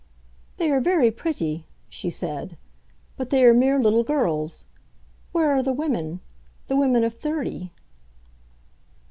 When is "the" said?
5.61-5.73